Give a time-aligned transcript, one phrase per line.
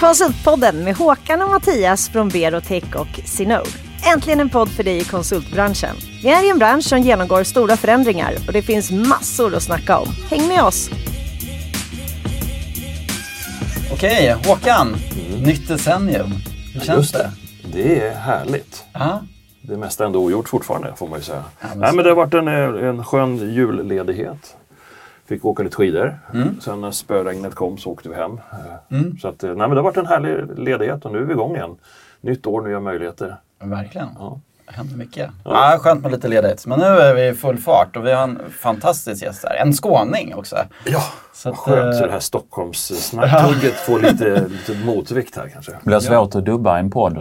[0.00, 3.70] Konsultpodden med Håkan och Mattias från Berotech och Sinode.
[4.14, 5.96] Äntligen en podd för dig i konsultbranschen.
[6.22, 9.98] Vi är i en bransch som genomgår stora förändringar och det finns massor att snacka
[9.98, 10.08] om.
[10.30, 10.90] Häng med oss!
[13.92, 14.96] Okej, Håkan.
[15.44, 16.32] Nytt decennium.
[16.74, 17.30] Hur känns Just det?
[17.62, 17.82] det.
[17.82, 18.84] Det är härligt.
[18.92, 19.22] Ja.
[19.62, 21.44] Det mesta är ändå ogjort fortfarande får man ju säga.
[21.60, 24.56] men Nej, men det har varit en, eh, en skön julledighet.
[25.30, 26.18] Fick åka lite skidor.
[26.60, 28.32] Sen när spöregnet kom så åkte vi hem.
[28.52, 31.22] Eh, Så att, eh, nej, men det har varit en härlig ledighet och nu är
[31.22, 31.76] vi igång igen.
[32.20, 33.36] Nytt år, nya möjligheter.
[33.62, 34.08] Verkligen.
[34.18, 34.40] Ja.
[34.66, 35.30] Det händer mycket.
[35.44, 35.78] Ja.
[35.80, 36.66] skönt med lite ledighet.
[36.66, 39.56] Men nu är vi i full fart och vi har en fantastisk gäst här.
[39.56, 40.56] En skåning också.
[40.86, 41.02] Ja,
[41.32, 45.72] Så att, skönt så eh, det här Stockholmssnacktugget får lite, lite motvikt här kanske.
[45.72, 47.14] Det blir svårt att dubba en podd.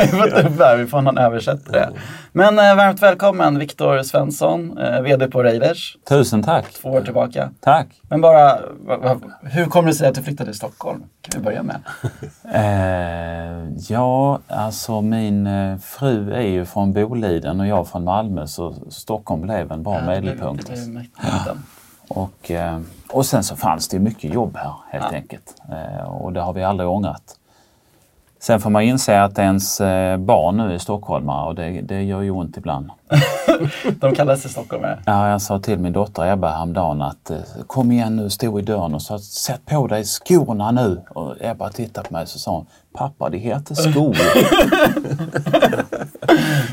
[0.00, 1.88] vi får där, vi får någon översättare.
[2.32, 5.96] Men eh, varmt välkommen Viktor Svensson, eh, VD på Raiders.
[6.08, 6.72] Tusen tack.
[6.72, 7.50] Två år tillbaka.
[7.60, 7.86] Tack.
[8.08, 11.02] Men bara, va, va, hur kommer det sig att du flyttade till Stockholm?
[11.20, 11.80] Kan vi börja med?
[12.54, 18.74] Eh, ja, alltså min eh, fru är ju från Boliden och jag från Malmö så
[18.90, 20.66] Stockholm blev en bra medelpunkt.
[20.66, 21.62] Det blev mitten.
[22.08, 25.16] Och, eh, och sen så fanns det mycket jobb här helt Ja.
[25.16, 25.54] enkelt.
[25.72, 27.22] Eh, och det har vi aldrig ångrat.
[28.40, 32.20] Sen får man inse att ens eh, barn nu är stockholmare och det, det gör
[32.22, 32.90] ju ont ibland.
[34.00, 34.98] De kallar sig stockholmare.
[35.06, 37.30] Ja, jag sa till min dotter Ebba häromdagen att
[37.66, 41.02] kom igen nu, stod i dörren och sa sätt på dig skorna nu.
[41.08, 44.16] Och Ebba tittade på mig och sa hon, pappa det heter skor.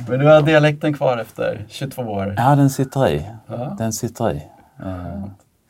[0.10, 2.34] Men du har dialekten kvar efter 22 år.
[2.38, 3.26] ja, den sitter i.
[3.48, 3.76] Ja.
[3.78, 4.44] Den sitter i.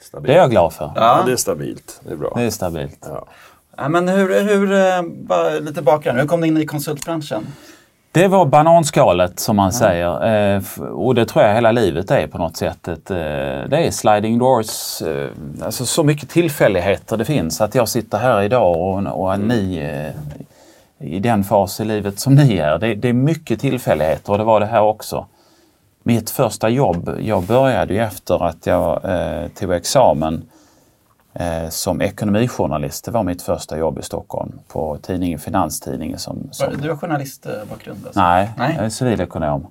[0.02, 0.28] Stabilt.
[0.28, 0.92] det är jag glad för.
[0.96, 2.02] Ja, det är stabilt.
[2.04, 2.34] Det är bra.
[2.36, 3.00] Det är stabilt.
[3.10, 3.26] Ja.
[3.78, 7.48] Ja, men hur, hur eh, bara lite bakgrund, hur kom du in i konsultbranschen?
[8.12, 10.56] Det var bananskalet som man säger.
[10.56, 12.88] Eh, och det tror jag hela livet är på något sätt.
[12.88, 15.02] Ett, eh, det är sliding doors.
[15.02, 15.30] Eh,
[15.62, 17.62] alltså så mycket tillfälligheter det finns.
[17.62, 22.36] Att jag sitter här idag och, och ni eh, i den fas i livet som
[22.36, 22.78] ni är.
[22.78, 25.26] Det, det är mycket tillfälligheter och det var det här också.
[26.04, 30.44] Mitt första jobb, jag började ju efter att jag eh, tog examen
[31.34, 33.06] eh, som ekonomijournalist.
[33.06, 36.20] Det var mitt första jobb i Stockholm på tidningen Finanstidningen.
[36.20, 38.06] Som, som Du har journalistbakgrund?
[38.06, 38.22] Alltså.
[38.22, 38.74] Nej, Nej.
[38.78, 39.68] jag är civilekonom.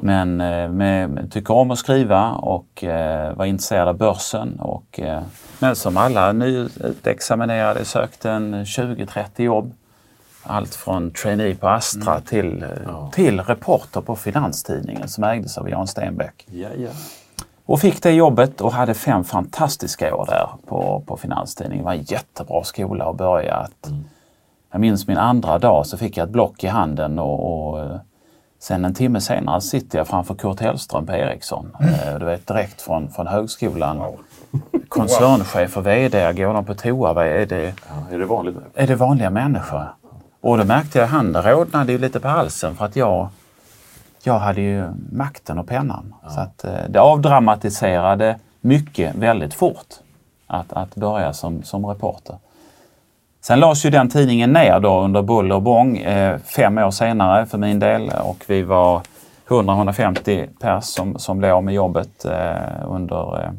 [0.00, 4.60] Men eh, med, tycker om att skriva och eh, var intresserad av börsen.
[4.60, 5.22] Och, eh,
[5.58, 9.72] men som alla nyutexaminerade sökte en 20-30 jobb.
[10.42, 15.86] Allt från trainee på Astra till, eh, till reporter på Finanstidningen som ägdes av Jan
[15.86, 16.46] Stenbeck.
[16.50, 16.90] Ja, ja.
[17.66, 21.84] Och fick det jobbet och hade fem fantastiska år där på, på Finanstidningen.
[21.84, 23.54] Det var en jättebra skola att börja.
[23.54, 23.90] Att,
[24.72, 27.96] Jag minns min andra dag så fick jag ett block i handen och, och eh,
[28.60, 31.76] sen en timme senare sitter jag framför Kurt Hellström på Ericsson.
[31.80, 34.02] Eh, Du vet direkt från, från högskolan.
[34.88, 37.12] Koncernchef och VD, går de på toa?
[37.12, 39.84] Vad Är det, Ja, är det vanligt är det vanliga människor?
[40.40, 43.28] Och då märkte jag att handen rodnade ju lite på halsen för att jag,
[44.22, 46.14] jag hade ju makten och pennan.
[46.34, 49.94] Så att, eh, det avdramatiserade mycket väldigt fort
[50.46, 52.36] att, att börja som, som reporter.
[53.40, 57.46] Sen lades ju den tidningen ner då under buller och bång eh, fem år senare
[57.46, 59.02] för min del och vi var
[59.48, 62.56] 100-150 pers som, som blev av med jobbet eh,
[62.88, 63.50] under eh,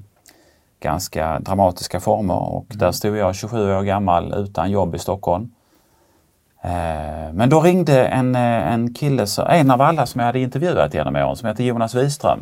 [0.79, 5.51] ganska dramatiska former och där stod jag 27 år gammal utan jobb i Stockholm.
[6.61, 8.41] Eh, Men då ringde en, eh,
[8.73, 11.95] en kille, så- en av alla som jag hade intervjuat genom åren, som heter Jonas
[11.95, 12.39] Wiström.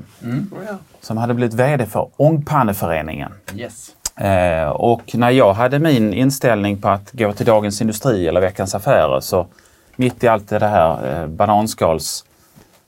[1.01, 3.31] Som hade blivit VD för Ångpanneföreningen.
[3.55, 3.95] Yes.
[4.15, 8.75] Eh, och när jag hade min inställning på att gå till Dagens Industri eller Veckans
[8.75, 9.47] Affärer så
[9.95, 12.25] mitt i allt det här eh, bananskals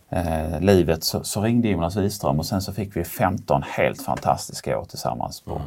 [0.10, 4.80] eh, livet så, så ringde Jonas Wiström och sen så fick vi 15 helt fantastiska
[4.80, 5.42] år tillsammans.
[5.42, 5.62] På,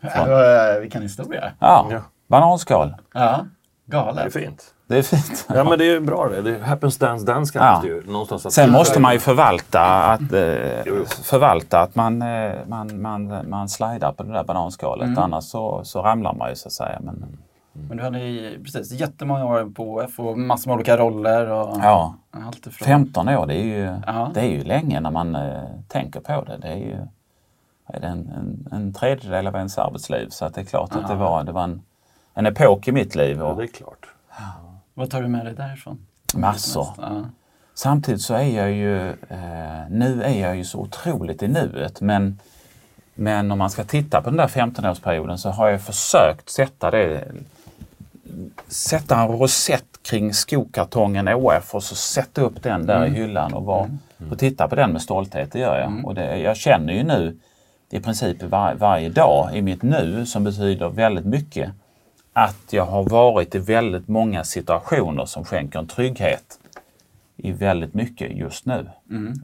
[0.00, 0.78] Ja.
[0.80, 1.52] Vilken historia.
[1.58, 2.00] ja, Ja.
[2.28, 2.94] bananskal.
[3.14, 3.44] Ja,
[3.86, 4.32] Det är galet.
[4.32, 4.64] fint.
[4.86, 5.46] Det är fint.
[5.48, 6.42] Ja, men det är bra det.
[6.42, 7.88] det happens dance dance kallas Ja.
[7.88, 8.12] det ju.
[8.12, 9.80] Någonstans att Sen måste man ju förvalta
[10.12, 15.18] att, eh, förvalta att man, eh, man, man, man slidar på det där bananskalet.
[15.18, 16.98] Annars så, så ramlar man ju så att säga.
[17.00, 17.38] Men,
[17.72, 21.50] Men du hade ju precis jättemånga år på OF och massor med olika roller.
[21.50, 22.14] Och ja,
[22.46, 22.86] Allt ifrån.
[22.86, 24.30] 15 år det är ju, Ja.
[24.34, 26.56] det är ju länge när man eh, tänker på det.
[26.62, 26.96] Det är ju
[27.86, 30.28] är det en, en, en tredjedel av ens arbetsliv.
[30.28, 31.82] Så att det är klart att det var, det var en,
[32.34, 33.36] en epok i mitt liv.
[33.38, 34.06] Ja, Och det är klart.
[34.94, 36.06] Vad tar du med dig därifrån?
[36.34, 36.88] massor.
[36.96, 37.24] Ja.
[37.74, 42.40] Samtidigt så är jag ju, eh, nu är jag ju så otroligt i nuet men,
[43.14, 47.24] men om man ska titta på den där 15-årsperioden så har jag försökt sätta det,
[48.68, 53.64] sätta en rosett kring skokartongen ÅF och så sätta upp den där i hyllan och,
[53.64, 53.88] vara,
[54.30, 56.04] och titta på den med stolthet, det gör jag.
[56.04, 57.38] Och det, jag känner ju nu
[57.90, 61.70] i princip var, varje dag i mitt nu som betyder väldigt mycket
[62.36, 66.58] att jag har varit i väldigt många situationer som skänker en trygghet
[67.36, 68.90] i väldigt mycket just nu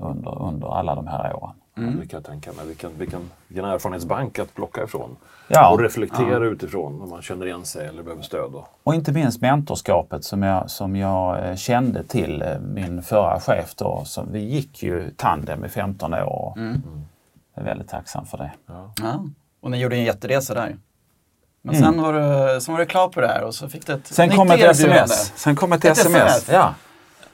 [0.01, 1.55] under, under alla de här åren.
[1.75, 2.67] Ja, det kan jag tänka mig.
[2.67, 5.17] Vilken, vilken, vilken erfarenhetsbank att plocka ifrån.
[5.49, 5.73] Ja.
[5.73, 8.55] Och reflektera utifrån om man känner igen sig eller behöver stöd.
[8.55, 8.65] Och.
[8.83, 13.75] Och inte minst mentorskapet som jag, som jag eh, kände till eh, min förra chef
[13.75, 14.03] då.
[14.05, 16.59] Så vi gick ju tandem i 15 år och
[17.55, 18.51] jag är väldigt tacksam för det.
[18.67, 19.25] Ja.
[19.61, 20.77] Och ni gjorde en jätteresa där.
[21.63, 22.13] Men sen, var
[22.55, 24.51] du, sen var du klar på det här och så fick du ett Sen kom
[24.51, 25.33] ett sms.
[25.37, 26.17] Sen kom ett, Ett sms.
[26.17, 26.49] SMS.
[26.53, 26.75] Ja.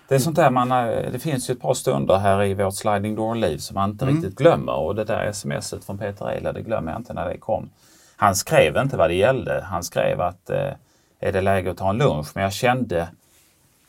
[0.08, 2.74] Det är sånt där man, eh, det finns ju ett par stunder här i vårt
[2.74, 6.62] sliding door-liv som man inte riktigt glömmer och det där smset från Peter Eila, det
[6.62, 7.70] glömmer jag inte när det kom.
[8.16, 9.64] Han skrev inte vad det gällde.
[9.70, 10.72] Han skrev att eh,
[11.20, 12.26] är det läge att ta en lunch?
[12.34, 13.08] Men jag kände,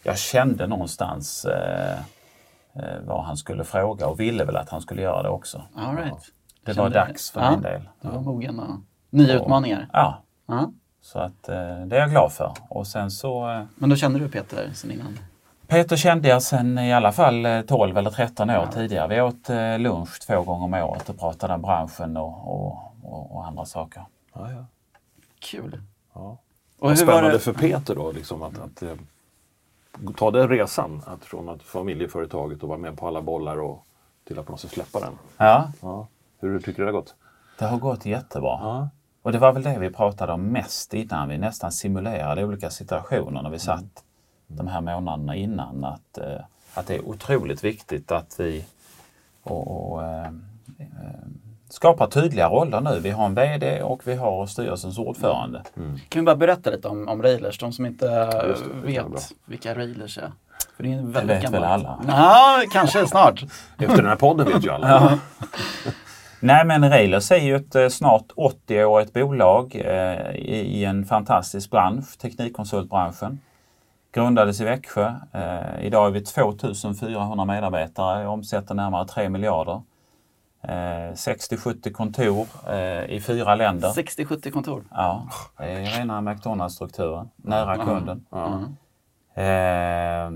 [0.04, 1.92] jag kände någonstans eh,
[2.76, 5.62] eh, vad han skulle fråga och ville väl att han skulle göra det också.
[5.76, 6.14] All right.
[6.66, 7.82] Det Kände- var dags för ja, min del.
[8.02, 8.80] Du var mogen och
[9.10, 9.90] nya utmaningar.
[9.94, 10.72] Ja, Ja.
[11.02, 11.56] så att eh,
[11.86, 12.54] det är jag glad för.
[12.70, 15.20] Och sen så eh, Men då kände du Peter sen innan?
[15.68, 19.08] Peter kände jag sedan i alla fall eh, 12 eller 13 år tidigare.
[19.08, 23.36] Vi åt eh, lunch två gånger om året och pratade om branschen och, och, och,
[23.36, 24.04] och andra saker.
[24.34, 24.66] Ja, ja.
[25.40, 25.82] Kul.
[26.14, 26.22] Ja.
[26.22, 26.38] Och
[26.80, 27.40] Vad hur var spännande det?
[27.40, 28.94] för Peter då, liksom att, att eh,
[30.18, 33.86] ta den resan att från att familjeföretaget och vara med på alla bollar och
[34.28, 35.14] till att på något sätt släppa den.
[35.38, 36.08] Ja, Ja.
[36.40, 37.16] Hur tycker du det har gått?
[37.60, 38.60] det har gått jättebra.
[38.62, 38.90] Ja.
[39.28, 41.30] Och det var väl det vi pratade om mest innan.
[41.30, 44.04] Vi nästan simulerade olika situationer när vi satt
[44.48, 45.84] de här månaderna innan.
[45.84, 46.40] Att, eh,
[46.74, 48.66] att det är otroligt viktigt att vi
[49.44, 50.26] och, och, eh,
[50.80, 51.28] eh,
[51.70, 53.00] skapar tydliga roller nu.
[53.00, 55.64] Vi har en VD och vi har styrelsens ordförande.
[56.10, 59.76] Kan vi bara berätta lite om, om Railers, de som inte det, det vet vilka
[59.76, 60.32] Railers är?
[60.76, 61.62] För det är en väldigt vet gammal.
[61.62, 62.00] väl alla.
[62.08, 63.44] Ja, kanske snart.
[63.78, 65.20] Efter den här podden vet ju alla.
[66.40, 71.72] Nej men Railers är ju ett eh, snart 80-årigt bolag eh, i, i en fantastisk
[71.72, 73.40] bransch, teknikkonsultbranschen.
[74.12, 75.14] Grundades i Växjö.
[75.32, 79.82] Eh, idag är vi 2400 medarbetare och omsätter närmare 3 miljarder.
[80.62, 82.48] Eh, 60-70 kontor
[83.08, 83.90] i fyra länder.
[83.90, 84.84] 60-70 kontor.
[84.92, 88.26] Ja, det är rena McDonalds-strukturen, nära kunden.
[88.30, 88.62] Ja.
[89.44, 90.32] Eh,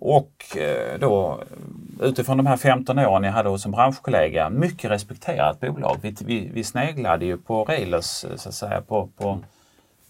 [0.00, 0.56] och
[1.00, 1.40] då
[2.00, 5.96] utifrån de här 15 åren jag hade hos en branschkollega, mycket respekterat bolag.
[6.02, 9.38] Vi, vi, vi sneglade ju på Railers eh, så att säga på, på,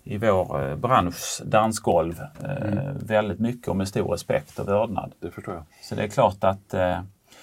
[0.05, 5.13] i vår eh, branschs dansgolv eh, väldigt mycket och med stor respekt och vördnad.
[5.21, 5.65] Det förstår jag.
[5.83, 7.01] Så det är klart att eh,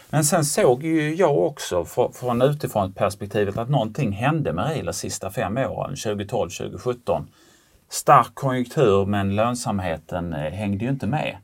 [0.09, 4.95] men sen såg ju jag också fr- från utifrån perspektivet att någonting hände med Railers
[4.95, 7.25] sista fem åren, 2012-2017.
[7.89, 11.37] Stark konjunktur men lönsamheten eh, hängde ju inte med.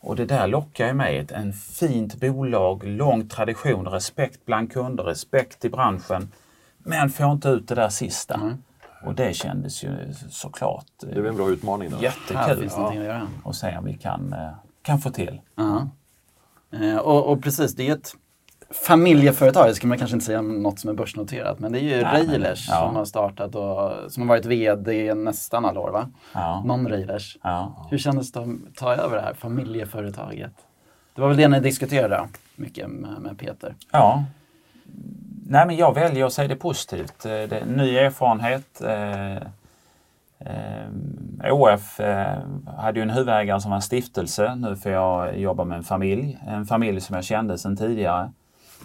[0.00, 1.18] Och det där lockar ju mig.
[1.18, 6.32] Ett en fint bolag, lång tradition, respekt bland kunder, respekt i branschen.
[6.78, 8.56] Men får inte ut det där sista.
[9.04, 11.90] Och det kändes ju såklart Det är väl en bra utmaning.
[11.90, 11.96] Då.
[11.96, 13.28] Här jättekul finns någonting att göra.
[13.44, 14.50] att se om vi kan, eh,
[14.82, 15.40] kan få till.
[15.54, 15.88] Ja.
[16.70, 18.14] Eh, och, och precis, det är ett
[18.74, 21.82] familjeföretag, det ska man kanske inte säga om något som är börsnoterat, men det är
[21.82, 22.86] ju Nej, men- Railers ja.
[22.86, 26.08] som har startat och som har varit VD nästan alla år va?
[26.32, 26.62] Ja.
[26.66, 27.36] Non-Railers.
[27.42, 27.86] Ja.
[27.90, 30.52] Hur kändes det att ta över det här familjeföretaget?
[31.14, 32.20] Det var väl det ni diskuterade
[32.56, 33.74] mycket med, med Peter?
[33.90, 34.24] Ja.
[35.46, 37.24] Nej, men jag väljer att se det positivt.
[37.24, 38.80] Eh, Det är ny erfarenhet.
[38.80, 39.36] Eh,
[40.38, 42.38] eh, ÅF eh,
[42.76, 44.54] hade ju en huvudägare som var en stiftelse.
[44.54, 46.38] Nu får jag jobba med en familj.
[46.48, 48.30] En familj som jag kände sedan tidigare.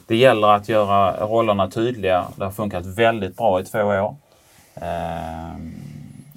[0.08, 2.26] Det gäller att göra rollerna tydliga.
[2.36, 4.16] Det har funkat väldigt bra i två år.
[4.76, 5.56] Eh,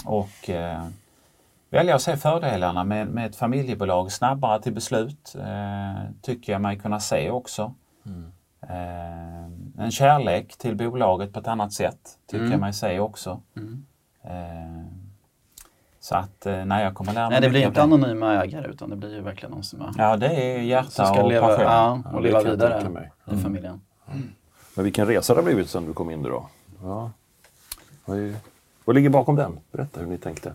[0.05, 0.87] och eh,
[1.71, 5.35] välja att se fördelarna med, med ett familjebolag snabbare till beslut.
[5.39, 7.75] Eh, tycker jag mig kunna se också.
[8.69, 9.45] Eh,
[9.85, 12.53] en kärlek till bolaget på ett annat sätt tycker Mm.
[12.53, 13.41] jag mig se också.
[14.25, 14.85] Eh,
[16.09, 18.91] så att eh, nej, jag kommer lära mig Nej, det blir inte anonyma ägare utan
[18.91, 21.47] det blir ju verkligen någon som, har, Ja, det är hjärta som ska och leva,
[21.47, 21.65] passion.
[21.65, 23.81] ja, och Ja, leva vidare i familjen.
[24.75, 26.49] Men vilken resa det har blivit sedan du kom in då?
[26.83, 27.11] Ja.
[28.05, 28.35] Vad, är,
[28.85, 29.59] vad ligger bakom den?
[29.73, 30.49] Berätta hur ni tänkte.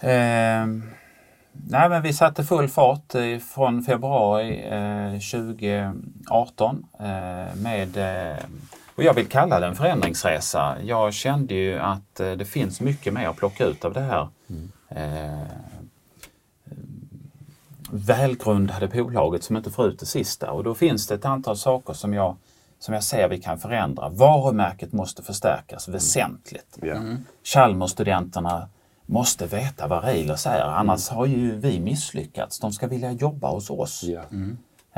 [0.00, 0.66] Eh,
[1.52, 7.06] nej, men vi satte full fart eh, från februari eh, 2018 eh,
[7.56, 8.36] med, eh,
[8.98, 10.76] och jag vill kalla det en förändringsresa.
[10.82, 14.28] Jag kände ju att eh, det finns mycket mer att plocka ut av det här
[14.88, 15.48] eh,
[17.90, 20.50] välgrundade bolaget som inte får ut det sista.
[20.50, 22.36] Och då finns det ett antal saker som jag,
[22.78, 24.08] som jag ser vi kan förändra.
[24.08, 26.78] Varumärket måste förstärkas väsentligt.
[26.82, 26.96] Ja.
[27.44, 28.68] Chalmers-studenterna
[29.06, 32.58] måste veta vad Railers är, annars har ju vi misslyckats.
[32.58, 34.04] De ska vilja jobba hos oss.
[34.04, 34.22] Ja.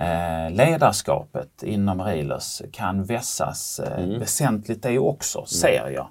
[0.00, 6.06] Eh, ledarskapet inom Railers kan vässas eh, väsentligt det också, ser jag.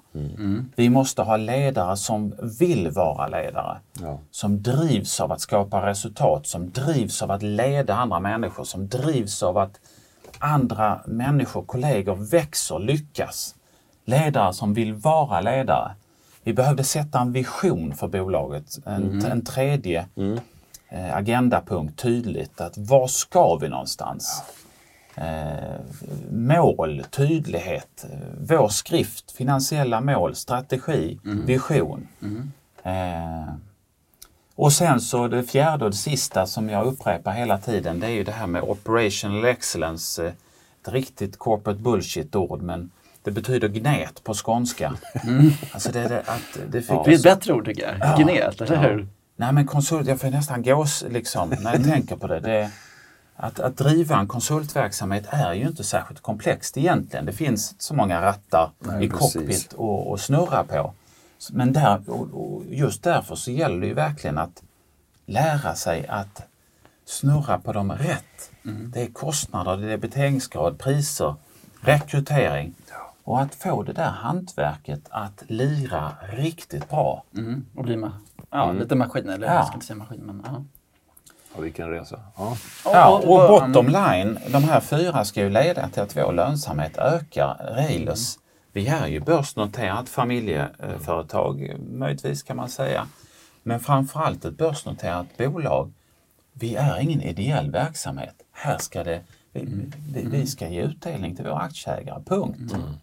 [0.76, 3.78] Vi måste ha ledare som vill vara ledare.
[4.00, 4.18] Ja.
[4.30, 9.42] Som drivs av att skapa resultat, som drivs av att leda andra människor, som drivs
[9.42, 9.80] av att
[10.38, 13.54] andra människor, kollegor växer, lyckas.
[14.04, 15.94] Ledare som vill vara ledare.
[16.42, 20.40] Vi behövde sätta en vision för bolaget, en, en tredje eh,
[21.14, 22.60] agendapunkt tydligt.
[22.60, 24.42] Att var ska vi någonstans?
[25.14, 25.80] Eh,
[26.30, 32.08] mål, tydlighet, eh, vår skrift, finansiella mål, strategi, vision.
[32.82, 33.54] Eh,
[34.54, 38.10] och sen så det fjärde och det sista som jag upprepar hela tiden det är
[38.10, 40.26] ju det här med operational excellence.
[40.26, 40.32] Eh,
[40.82, 42.90] Ett riktigt corporate bullshit-ord men
[43.22, 44.94] det betyder gnät på skånska.
[45.72, 48.18] Alltså det, det, att det fick Det blir ett bättre ord tycker jag.
[48.18, 49.08] Gnet, eller hur?
[49.40, 52.40] Nej men konsult, jag får nästan gås liksom när jag tänker på det.
[52.40, 52.70] det
[53.36, 57.26] att, att driva en konsultverksamhet är ju inte särskilt komplext egentligen.
[57.26, 59.32] Det finns så många rattar Nej, i precis.
[59.34, 60.94] cockpit och, och snurra på.
[61.50, 64.62] Men där, och, och just därför så gäller det ju verkligen att
[65.26, 66.42] lära sig att
[67.06, 68.50] snurra på dem rätt.
[68.62, 71.34] Det är kostnader, det är debiteringsgrad, priser,
[71.80, 72.74] rekrytering.
[73.24, 77.24] Och att få det där hantverket att lira riktigt bra.
[77.36, 77.64] Mm.
[77.74, 78.12] Och bli ma-
[78.50, 79.54] ja, lite maskin, eller Ja.
[79.54, 80.64] jag ska inte säga maskin men ja.
[81.54, 82.20] Ja, vilken resa.
[82.36, 82.56] Ja.
[82.84, 87.72] Ja, Och- bottom line, de här fyra ska ju leda till att vår lönsamhet ökar.
[87.76, 88.38] Railers,
[88.72, 93.06] vi är ju börsnoterat familjeföretag, möjligtvis kan man säga.
[93.62, 95.92] Men framförallt ett börsnoterat bolag.
[96.52, 98.34] Vi är ingen ideell verksamhet.
[98.52, 99.20] Här ska det,
[99.52, 99.68] vi,
[100.14, 102.58] vi, vi ska ge utdelning till våra aktieägare, punkt.
[102.58, 102.94] Be-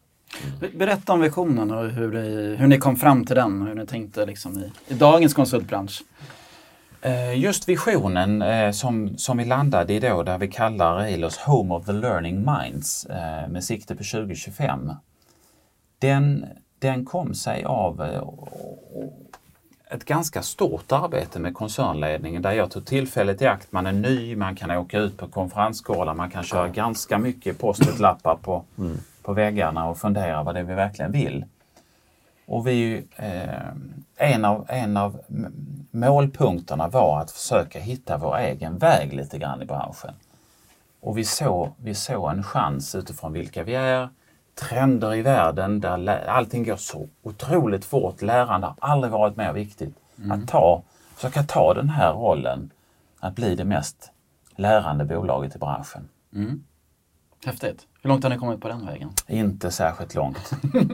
[0.75, 4.25] Berätta om visionen och hur, det, hur ni kom fram till den, hur ni tänkte
[4.25, 6.01] liksom i, i dagens konsultbransch.
[7.01, 11.73] Eh, Just visionen eh, som, som vi landade i då, där vi kallar Railers Home
[11.75, 14.91] of the Learning Minds eh, med sikte på 2025.
[15.99, 16.45] Den,
[16.79, 18.43] den kom sig av och-
[19.03, 19.13] och
[19.91, 23.71] ett ganska stort arbete med koncernledningen där jag tog tillfället i akt.
[23.71, 28.35] Man är ny, man kan åka ut på konferensgårdar, man kan köra ganska mycket post-it-lappar
[28.35, 28.63] på,
[29.27, 31.45] på väggarna och fundera vad det är vi verkligen vill.
[32.45, 33.67] Och vi, eh,
[34.15, 35.21] en, av, en av
[35.91, 40.13] målpunkterna var att försöka hitta vår egen väg lite grann i branschen.
[40.99, 44.09] Och vi såg, vi såg en chans utifrån vilka vi är,
[44.55, 48.21] trender i världen där allting går så otroligt fort.
[48.21, 49.95] Lärande har aldrig varit mer viktigt.
[50.31, 50.83] Att ta,
[51.15, 52.71] försöka ta den här rollen
[53.19, 54.11] att bli det mest
[54.55, 56.09] lärande bolaget i branschen.
[57.45, 57.87] Häftigt.
[58.07, 59.09] Hur långt har ni kommit på den vägen?
[59.27, 60.51] Inte särskilt långt.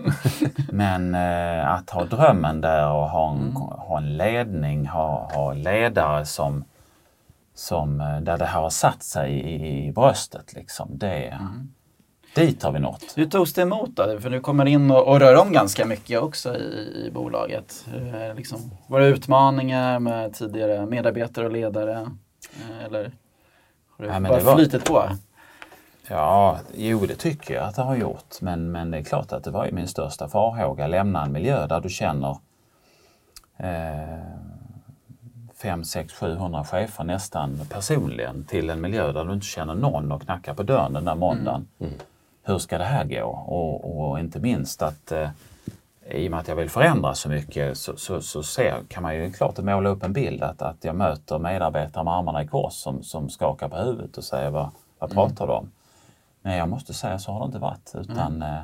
[0.71, 6.25] Men eh, att ha drömmen där och ha en, ha en ledning, ha, ha ledare
[6.25, 6.63] som,
[7.55, 10.53] som, eh, där det här har satt sig i, i bröstet.
[10.53, 10.89] Liksom.
[10.97, 11.39] Det,
[12.35, 13.13] Dit har vi nått.
[13.15, 14.19] Hur togs det emot då?
[14.19, 17.85] För du kommer in och, och rör om ganska mycket också i, i bolaget.
[17.93, 22.01] Det liksom, var det utmaningar med tidigare medarbetare och ledare?
[22.01, 23.11] Eh, Eller
[23.97, 25.03] har det Ja, bara var- flytit på?
[26.07, 28.41] Ja, jo det tycker jag att det har gjort.
[28.41, 30.87] Men, men det är klart att det var ju min största farhåga.
[30.87, 32.37] Lämna en miljö där du känner
[33.57, 34.19] eh,
[35.55, 40.21] 5, 6, 700 chefer nästan personligen till en miljö där du inte känner någon och
[40.21, 41.67] knackar på dörren den där måndagen.
[42.43, 43.25] Hur ska det här gå?
[43.25, 45.29] Och, och inte minst att eh,
[46.11, 49.15] i och med att jag vill förändra så mycket så, så, så ser, kan man
[49.15, 52.73] ju klart måla upp en bild att, att jag möter medarbetare med armarna i kors
[52.73, 54.69] som, som skakar på huvudet och säger vad,
[54.99, 55.71] vad pratar du om?
[56.45, 57.95] Men jag måste säga så har det inte varit.
[57.95, 58.61] Utan eh,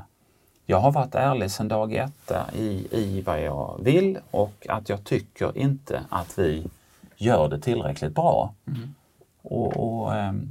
[0.65, 4.89] jag har varit ärlig sedan dag ett eh, i, i vad jag vill och att
[4.89, 6.67] jag tycker inte att vi
[7.17, 8.53] gör det tillräckligt bra.
[9.41, 10.49] Och, och ehm,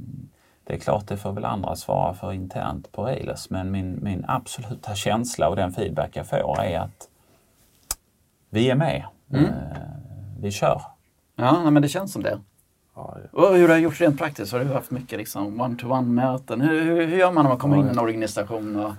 [0.63, 4.25] Det är klart, det får väl andra svara för internt på Railers, men min, min
[4.27, 7.09] absoluta känsla och den feedback jag får är att
[8.49, 9.03] vi är med.
[9.33, 9.79] Eh,
[10.39, 10.81] vi kör.
[11.35, 12.39] Ja, men det känns som det.
[12.99, 14.51] Ja, Och hur har det gjorts rent praktiskt?
[14.51, 16.61] Har du haft mycket liksom one-to-one möten?
[16.61, 18.75] Hur, hur, hur gör man när man kommer in i en organisation?
[18.75, 18.93] Och,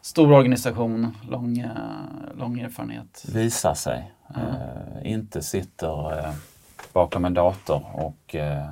[0.00, 3.24] stor organisation, lång, eh, lång erfarenhet.
[3.32, 4.12] Visar sig.
[4.36, 6.32] Eh, inte sitter eh,
[6.92, 8.66] bakom en dator och eh,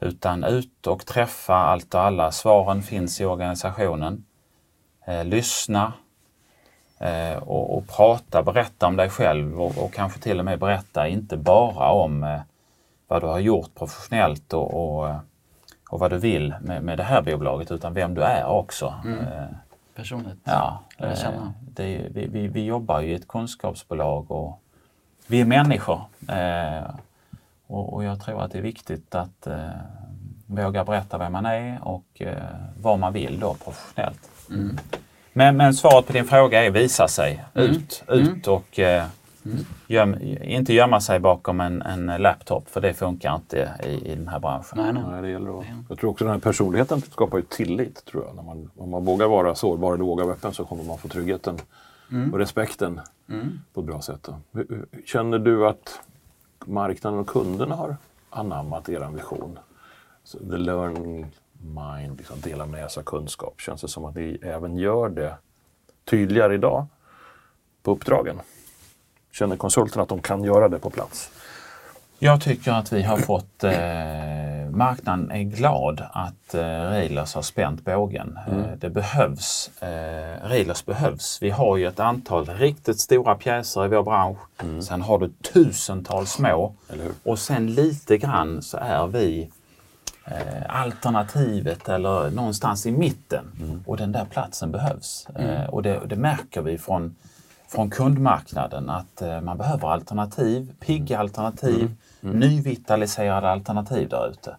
[0.00, 2.32] utan ut och träffa allt och alla.
[2.32, 4.24] Svaren finns i organisationen.
[5.06, 5.92] Eh, lyssna
[6.98, 11.08] eh, och, och prata, berätta om dig själv och, och kanske till och med berätta
[11.08, 12.38] inte bara om
[13.08, 15.16] vad du har gjort professionellt och, och, eh,
[15.90, 18.94] och vad du vill med, med det här bolaget utan vem du är också.
[19.06, 19.44] Eh,
[19.94, 20.38] Personligt.
[20.44, 21.10] Ja, eh,
[21.60, 24.60] det, är- vi, vi, vi jobbar ju i ett kunskapsbolag och
[25.26, 26.00] vi är människor.
[26.28, 26.90] Eh,
[27.66, 29.56] och, och jag tror att det är viktigt att eh,
[30.46, 32.36] vågar berätta vem man är och eh,
[32.80, 34.30] vad man vill då professionellt.
[35.32, 38.78] Men, men svaret på din fråga är visa sig ut, ut och
[39.52, 44.14] eh, göm, inte gömma sig bakom en, en laptop för det funkar inte i, i
[44.14, 44.78] den här branschen.
[44.78, 45.02] Nej, nej.
[45.10, 48.04] Nej, det gäller att, jag tror också den här personligheten skapar ju tillit.
[48.04, 48.36] tror jag.
[48.36, 51.08] När man, om man vågar vara sårbar eller vågar vara öppen så kommer man få
[51.08, 51.58] tryggheten
[52.32, 53.00] och respekten
[53.74, 54.28] på ett bra sätt.
[55.04, 56.00] Känner du att
[56.64, 57.96] marknaden och kunderna har
[58.30, 59.58] anammat er vision?
[60.24, 61.26] Så the learning
[61.60, 63.60] mind, liksom dela med sig av kunskap.
[63.60, 65.34] Känns det som att ni även gör det
[66.04, 66.86] tydligare idag
[67.82, 68.40] på uppdragen?
[69.38, 71.30] Känner konsulterna att de kan göra det på plats?
[72.18, 73.72] Jag tycker att vi har fått, eh,
[74.70, 78.38] marknaden är glad att eh, Railers har spänt bågen.
[78.48, 81.38] Eh, det behövs, eh, Railers behövs.
[81.42, 84.38] Vi har ju ett antal riktigt stora pjäser i vår bransch.
[84.82, 86.74] Sen har du tusentals små
[87.24, 89.50] och sen lite grann så är vi
[90.24, 93.82] eh, alternativet eller någonstans i mitten.
[93.86, 95.26] Och den där platsen behövs.
[95.34, 97.16] Eh, och det, det märker vi från,
[97.76, 101.90] från kundmarknaden att eh, man behöver alternativ, pigga alternativ,
[102.20, 104.56] nyvitaliserade alternativ där ute.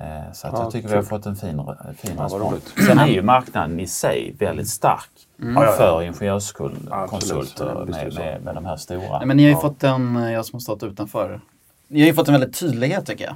[0.00, 1.62] Eh, så att Ja, jag tycker vi har fått en fin,
[1.96, 2.86] fin vad respons.
[2.86, 5.72] Sen är ju marknaden i sig väldigt stark Ja, ja, ja.
[5.72, 9.18] för ingenjörskonsulter Ja, med, med, med de här stora.
[9.18, 11.40] Nej, men ni har ju fått en, jag som har stått utanför,
[11.88, 13.34] ni har ju fått en väldigt tydlighet tycker jag.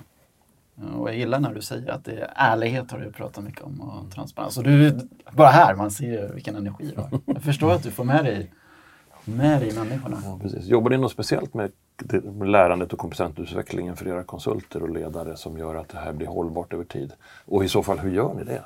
[1.01, 3.81] Och jag gillar när du säger att det är ärlighet har du pratat mycket om
[3.81, 4.59] och transparens.
[4.59, 4.99] Och du,
[5.33, 7.21] bara här, man ser ju vilken energi du har.
[7.27, 8.51] Jag förstår att du får med dig,
[9.25, 10.17] med dig människorna.
[10.25, 10.65] Ja, precis.
[10.67, 15.37] Jobbar ni något speciellt med, det- med lärandet och kompetensutvecklingen för era konsulter och ledare
[15.37, 17.13] som gör att det här blir hållbart över tid?
[17.47, 18.63] Och i så fall, hur gör ni det?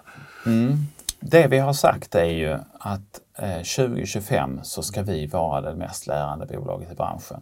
[1.20, 6.06] Det vi har sagt är ju att eh, 2025 så ska vi vara det mest
[6.06, 7.40] lärande bolaget i branschen.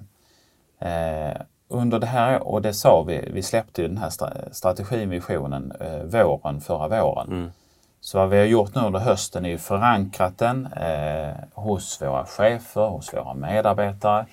[0.78, 5.10] Eh, under det här, och det sa vi, vi släppte ju den här stra- strategin,
[5.10, 7.28] visionen, eh, våren förra våren.
[8.06, 12.26] Så vad vi har gjort nu under hösten är ju förankrat den eh, hos våra
[12.26, 14.26] chefer, hos våra medarbetare.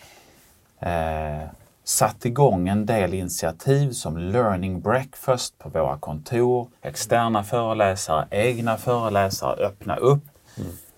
[0.79, 1.48] Eh,
[1.83, 9.66] satt igång en del initiativ som Learning Breakfast på våra kontor, externa föreläsare, egna föreläsare,
[9.66, 10.24] öppna upp,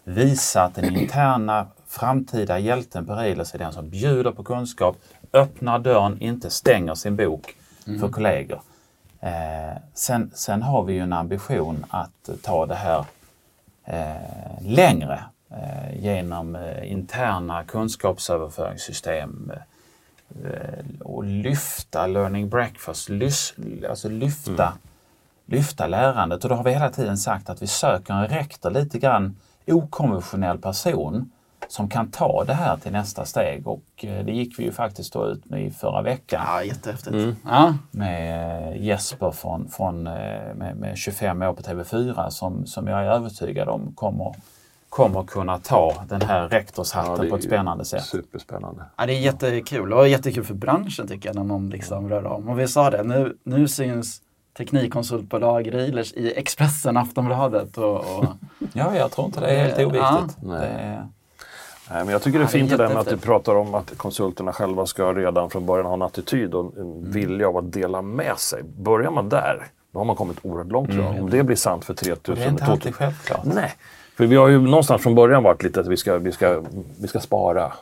[0.04, 4.98] visa att den interna framtida hjälten på Railers är den som bjuder på kunskap,
[5.34, 7.56] öppnar dörren, inte stänger sin bok
[8.00, 8.62] för kollegor.
[9.26, 13.06] Eh, sen, sen har vi ju en ambition att ta det här
[13.86, 19.52] eh, längre eh, genom eh, interna kunskapsöverföringssystem
[20.44, 23.54] eh, och lyfta learning breakfast, lys,
[23.90, 24.74] alltså lyfta,
[25.46, 26.44] lyfta lärandet.
[26.44, 30.58] Och då har vi hela tiden sagt att vi söker en rektor, lite grann okonventionell
[30.58, 31.32] person
[31.68, 35.14] som kan ta det här till nästa steg och eh, det gick vi ju faktiskt
[35.14, 37.38] då ut med i förra veckan Ja, jättehäftigt.
[37.46, 37.74] Ja.
[37.92, 40.14] med eh, Jesper från, från, eh,
[40.56, 44.36] med, med 25 år på TV4 som, som jag är övertygad om kommer,
[44.90, 48.04] kommer kunna ta den här rektorshatten är på ett spännande sätt.
[48.04, 48.84] Superspännande.
[48.96, 52.50] Ja, det är jättekul och jättekul för branschen tycker jag när någon liksom rör om.
[52.50, 54.22] Och vi sa det, nu, nu syns
[54.58, 58.26] teknikkonsultbolag Railers i Expressen, Aftonbladet och, och
[58.74, 59.86] Ja, jag tror inte det är helt Ja.
[60.20, 60.38] oviktigt.
[60.44, 60.60] Nej.
[60.60, 61.08] Det är,
[61.90, 63.98] Nej, men jag tycker det är fint det där med att du pratar om att
[63.98, 68.02] konsulterna själva ska redan från början ha en attityd och en vilja av att dela
[68.02, 68.64] med sig.
[68.64, 71.24] Börjar man där, då har man kommit oerhört långt tror jag.
[71.24, 73.46] Om det blir sant för 3000, och det är inte 2000 alltid självklart.
[73.56, 73.74] Nej,
[74.18, 76.62] för vi har ju någonstans från början varit lite att vi ska, vi ska,
[77.02, 77.74] vi ska spara.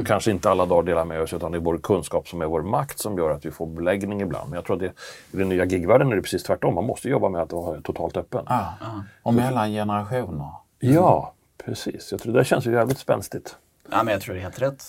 [0.00, 2.46] Och kanske inte alla dagar dela med oss utan det är vår kunskap som är
[2.46, 4.50] vår makt som gör att vi får beläggning ibland.
[4.50, 4.92] Men jag tror att det,
[5.32, 6.74] i den nya gigvärlden är det precis tvärtom.
[6.74, 8.44] Man måste jobba med att vara totalt öppen.
[8.48, 8.74] Ja.
[9.22, 10.50] Och mellan generationer.
[10.78, 11.32] Ja,
[11.64, 12.08] precis.
[12.12, 13.56] Jag tror det där känns ju jävligt spänstigt.
[13.90, 14.84] Ja, men jag tror det är helt rätt.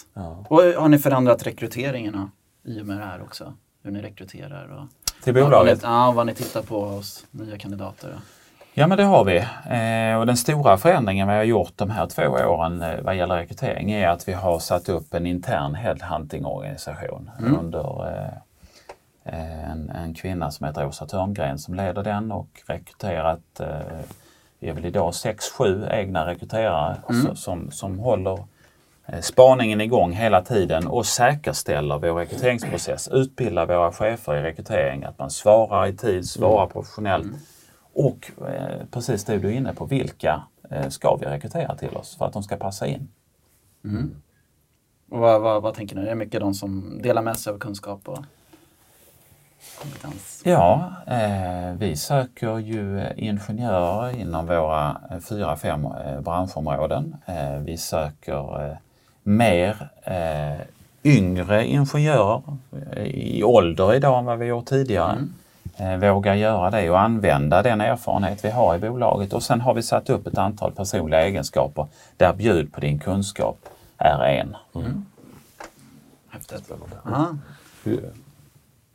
[0.48, 2.32] Och har ni förändrat rekryteringarna
[2.64, 3.54] i och med det här också?
[3.84, 4.88] Hur ni rekryterar och
[5.24, 5.80] Till vad ni, bolaget?
[5.84, 8.16] ja, vad ni tittar på hos nya kandidater.
[8.74, 9.38] Ja men det har vi.
[9.38, 13.36] Eh, och den stora förändringen vi har gjort de här två åren eh, vad gäller
[13.36, 18.34] rekrytering är att vi har satt upp en intern headhunting-organisation under eh,
[19.34, 24.00] eh, en, en kvinna som heter Åsa Törngren som leder den och rekryterat, eh,
[24.60, 28.44] vi är väl idag 6-7 egna rekryterare så, som, som håller
[29.06, 33.08] eh, spaningen igång hela tiden och säkerställer vår rekryteringsprocess.
[33.08, 37.28] Utbildar våra chefer i rekrytering, att man svarar i tid, svarar professionellt
[37.94, 42.18] och eh, precis det du är inne på, vilka eh, ska vi rekrytera till oss
[42.18, 43.08] för att de ska passa in?
[45.12, 46.02] Och vad, vad, vad tänker ni?
[46.02, 48.20] Är det mycket de som delar med sig av kunskap och
[49.82, 50.42] kompetens?
[50.46, 57.16] Ja, eh, vi söker ju ingenjörer inom våra eh, fyra, fem eh, branschområden.
[57.26, 58.78] Eh, vi söker eh,
[59.24, 60.62] mer eh,
[61.04, 62.42] yngre ingenjörer
[63.06, 65.18] i ålder idag än vad vi gjort tidigare.
[65.78, 69.34] eh, våga göra det och använda den erfarenhet vi har i bolaget.
[69.34, 73.58] Och sen har vi satt upp ett antal personliga egenskaper där bjud på din kunskap
[73.98, 74.56] är en.
[76.30, 76.72] Häftigt.
[77.06, 77.28] Ja.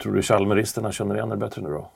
[0.04, 1.90] Tror du Chalmeristerna känner igen er bättre nu då?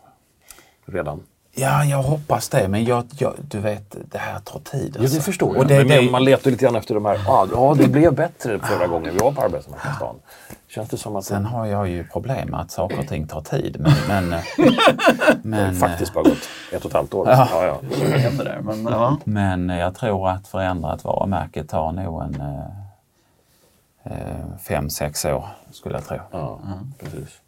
[0.86, 1.22] Redan?
[1.54, 4.92] Ja, jag hoppas det, men jag, jag, du vet, det här tar tid.
[4.96, 5.16] Ja, alltså.
[5.16, 5.62] det förstår jag.
[5.62, 8.14] Och det, men det, man letar lite grann efter de här, ah, ja det blev
[8.14, 10.16] bättre förra gången vi var på Arbetsmarknadsdagen.
[10.68, 13.26] Känns det som att Sen det har jag ju problem med att saker och ting
[13.26, 13.76] tar tid.
[13.80, 14.44] Men, men, eh,
[15.42, 17.28] men, eh, faktiskt bara gått ett och ett halvt år?
[17.28, 17.48] Ja.
[17.50, 17.80] Ja, ja.
[18.44, 18.60] Det.
[18.62, 19.16] Men, ja.
[19.24, 22.66] men jag tror att förändra ett varumärke tar nog en eh,
[24.12, 26.18] eh, fem, sex år, skulle jag tro.
[26.32, 26.60] ja
[26.98, 27.40] precis.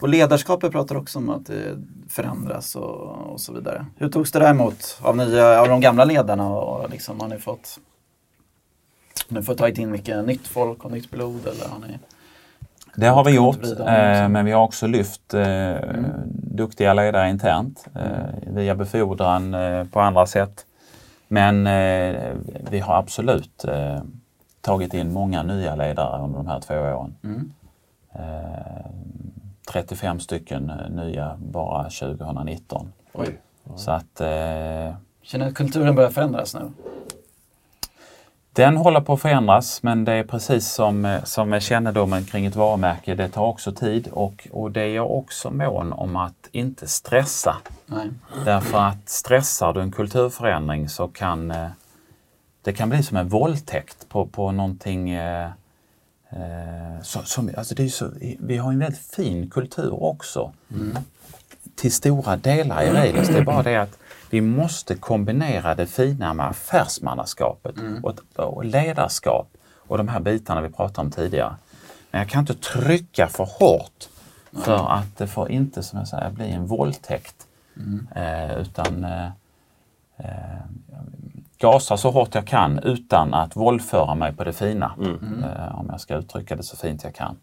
[0.00, 3.86] Och ledarskapet pratar också om att det förändras och, och så vidare.
[3.96, 6.48] Hur togs det där emot av, nya, av de gamla ledarna?
[6.48, 7.78] Och liksom, har ni fått,
[9.28, 11.46] har ni fått tagit in mycket nytt folk och nytt blod?
[11.46, 11.98] Eller har ni...
[12.94, 15.76] Det har vi gjort, eh, men vi har också lyft eh,
[16.32, 20.66] duktiga ledare internt eh, via befordran eh, på andra sätt.
[21.28, 22.32] Men eh,
[22.70, 24.00] vi har absolut eh,
[24.60, 27.14] tagit in många nya ledare under de här två åren.
[27.24, 27.52] Mm.
[29.68, 32.92] Eh, 35 stycken eh, nya bara 2019.
[33.12, 33.38] Oj.
[33.76, 36.70] Så att eh, Känner att kulturen börjar förändras nu?
[38.52, 42.46] Den håller på att förändras men det är precis som, eh, som med kännedomen kring
[42.46, 46.48] ett varumärke, det tar också tid och, och det är jag också mån om att
[46.52, 47.56] inte stressa.
[47.86, 48.10] Nej.
[48.44, 51.68] Därför att stressar du en kulturförändring så kan eh,
[52.62, 55.50] det kan bli som en våldtäkt på, på någonting eh,
[56.30, 60.52] eh, som, som, alltså det är så, Vi har en väldigt fin kultur också
[61.76, 63.28] till stora delar i Reiders.
[63.28, 63.98] Det är bara det att
[64.30, 70.60] vi måste kombinera det fina med affärsmannaskapet och, ett- och ledarskap och de här bitarna
[70.60, 71.56] vi pratade om tidigare.
[72.10, 74.08] Men jag kan inte trycka för hårt
[74.64, 77.34] för att det får inte, som jag säger, bli en våldtäkt.
[78.14, 79.28] Eh, utan eh,
[81.58, 84.94] gasa så hårt jag kan utan att våldföra mig på det fina.
[85.44, 87.36] Eh, om jag ska uttrycka det så fint jag kan.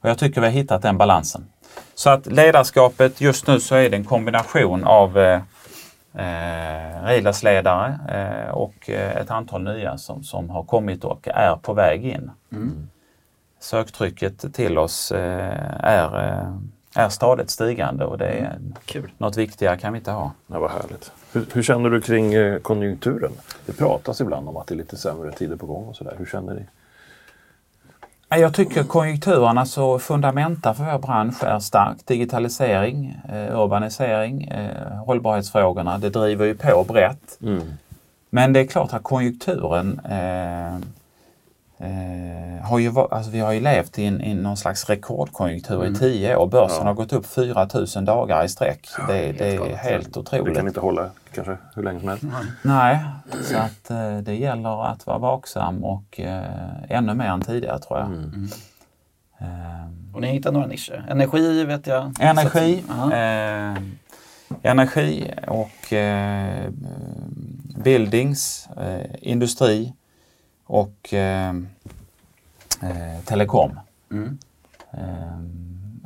[0.00, 1.46] Och jag tycker vi har hittat den balansen.
[1.94, 5.40] Så att ledarskapet just nu så är det en kombination av eh,
[6.14, 11.56] eh, Reilas ledare eh, och eh, ett antal nya som, som har kommit och är
[11.56, 12.30] på väg in.
[13.60, 16.56] Söktrycket till oss eh, är, eh,
[16.94, 19.10] är stadigt stigande och det är Kul.
[19.18, 20.32] något viktigare kan vi inte ha.
[20.46, 21.12] Ja, vad härligt.
[21.32, 23.32] Hur, hur känner du kring eh, konjunkturen?
[23.66, 26.14] Det pratas ibland om att det är lite sämre tider på gång och sådär.
[26.18, 26.66] Hur känner ni?
[28.28, 31.96] Jag tycker konjunkturen, alltså fundamenta för vår bransch är stark.
[32.06, 37.38] Digitalisering, eh, urbanisering, eh, hållbarhetsfrågorna, det driver ju på brett.
[38.30, 40.76] Men det är klart att konjunkturen eh,
[41.78, 45.94] eh, har ju, alltså vi har ju levt i, en, i någon slags rekordkonjunktur i
[45.94, 46.46] tio år.
[46.46, 46.84] Börsen Ja.
[46.84, 48.88] har gått upp 4 000 dagar i sträck.
[49.08, 49.76] det, det är galet.
[49.76, 50.56] helt Det otroligt.
[50.56, 52.24] kan inte hålla kanske hur länge som helst.
[52.62, 52.98] Nej,
[53.42, 56.44] så att eh, det gäller att vara vaksam och eh,
[56.88, 58.08] ännu mer än tidigare tror jag.
[59.38, 61.06] Eh, Och ni har hittat några nischer.
[61.08, 62.12] Energi vet jag.
[62.20, 63.12] Energi, ja.
[63.12, 63.76] eh,
[64.62, 66.64] energi och eh,
[67.84, 69.92] buildings, eh, industri
[70.66, 71.54] och eh,
[72.82, 73.80] eh, telekom.
[74.12, 74.38] Mm.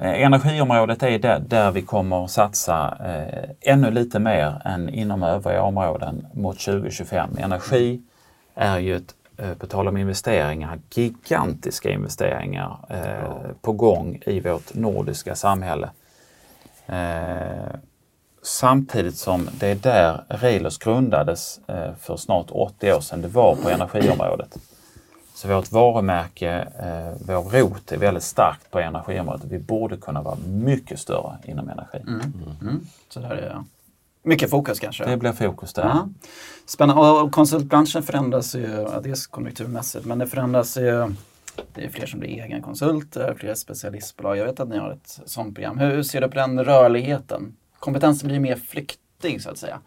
[0.01, 5.23] Eh, energiområdet är där, där vi kommer att satsa eh, ännu lite mer än inom
[5.23, 7.31] övriga områden mot 2025.
[7.39, 8.03] Energi
[8.55, 14.75] är ju ett, eh, på tal om investeringar, gigantiska investeringar eh, på gång i vårt
[14.75, 15.91] nordiska samhälle.
[16.87, 17.75] Eh,
[18.49, 23.23] samtidigt som det är där Relos grundades eh, för snart 80 år sedan.
[23.23, 24.59] Det var på energiområdet.
[25.35, 29.47] Så vårt varumärke, eh, vår rot är väldigt starkt på energiområdet.
[29.51, 31.99] Vi borde kunna vara mycket större inom energi.
[32.61, 32.87] Mm.
[33.09, 33.65] Så där är
[34.23, 35.05] mycket fokus kanske.
[35.05, 35.83] Det blir fokus där.
[35.83, 36.09] Ja.
[36.67, 37.03] Spännande.
[37.03, 41.15] Och konsultbranschen förändras ju, dels konjunkturmässigt, men det förändras ju.
[41.75, 44.37] Det är fler som blir egen konsulter, fler specialistbolag.
[44.37, 45.79] Jag vet att ni har ett sånt program.
[45.79, 47.57] Hur ser du på den rörligheten?
[47.79, 49.79] Kompetensen blir mer flyktig så att säga.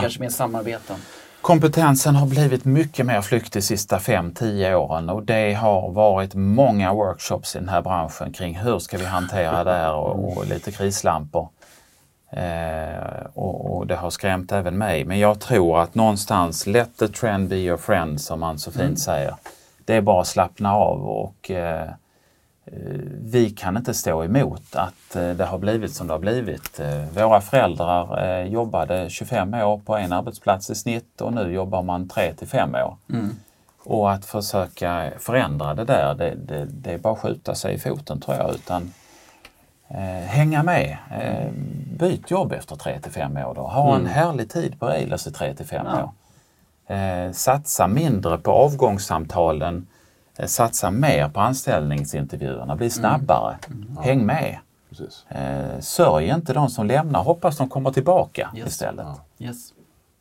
[0.00, 0.96] Kanske mer samarbeten.
[1.40, 6.92] Kompetensen har blivit mycket mer flyktig de sista 5-10 åren och det har varit många
[6.92, 10.72] workshops i den här branschen kring hur ska vi hantera det här och, och lite
[10.72, 11.48] krislampor.
[12.30, 15.04] Eh, och, och det har skrämt även mig.
[15.04, 19.00] Men jag tror att någonstans let the trend be your friend som man så fint
[19.00, 19.34] säger.
[19.84, 21.88] Det är bara att slappna av och eh,
[23.22, 26.80] vi kan inte stå emot att eh, det har blivit som det har blivit.
[26.80, 31.82] Eh, Våra föräldrar eh, jobbade 25 år på en arbetsplats i snitt och nu jobbar
[31.82, 32.96] man 3 till 5 år.
[33.84, 37.78] Och att försöka förändra det där, det, det, det är bara att skjuta sig i
[37.78, 38.54] foten tror jag.
[38.54, 38.92] Utan,
[39.88, 39.96] eh,
[40.26, 40.96] hänga med.
[41.20, 41.50] Eh,
[41.98, 43.54] byt jobb efter 3 till 5 år.
[43.54, 43.62] Då.
[43.62, 46.02] Ha en härlig tid på Railers i 3 till 5 Ja.
[46.04, 46.10] år.
[46.96, 49.86] Eh, satsa mindre på avgångssamtalen.
[50.40, 52.76] Eh, satsa mer på anställningsintervjuerna.
[52.76, 53.56] Bli snabbare.
[54.02, 54.58] Häng med.
[54.88, 55.26] Precis.
[55.28, 57.22] Eh, sörj inte de som lämnar.
[57.22, 58.68] Hoppas de kommer tillbaka Yes.
[58.68, 59.06] istället.
[59.38, 59.72] Yes.